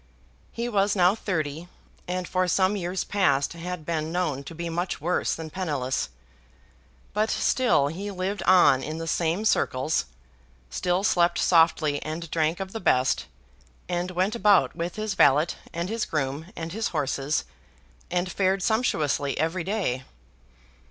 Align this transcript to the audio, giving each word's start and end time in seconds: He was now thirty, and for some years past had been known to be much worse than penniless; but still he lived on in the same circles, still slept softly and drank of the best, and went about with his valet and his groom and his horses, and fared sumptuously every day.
He 0.51 0.67
was 0.67 0.95
now 0.95 1.13
thirty, 1.13 1.67
and 2.07 2.27
for 2.27 2.47
some 2.47 2.75
years 2.75 3.03
past 3.03 3.53
had 3.53 3.85
been 3.85 4.11
known 4.11 4.43
to 4.45 4.55
be 4.55 4.67
much 4.67 4.99
worse 4.99 5.35
than 5.35 5.51
penniless; 5.51 6.09
but 7.13 7.29
still 7.29 7.85
he 7.85 8.09
lived 8.09 8.41
on 8.47 8.81
in 8.81 8.97
the 8.97 9.05
same 9.05 9.45
circles, 9.45 10.05
still 10.71 11.03
slept 11.03 11.37
softly 11.37 12.01
and 12.01 12.31
drank 12.31 12.59
of 12.59 12.71
the 12.71 12.79
best, 12.79 13.27
and 13.87 14.09
went 14.09 14.33
about 14.33 14.75
with 14.75 14.95
his 14.95 15.13
valet 15.13 15.49
and 15.71 15.87
his 15.87 16.05
groom 16.05 16.47
and 16.55 16.71
his 16.73 16.87
horses, 16.87 17.43
and 18.09 18.31
fared 18.31 18.63
sumptuously 18.63 19.37
every 19.37 19.63
day. 19.63 20.03